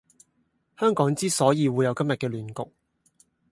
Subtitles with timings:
[0.79, 2.71] 香港之所以會有今日既亂局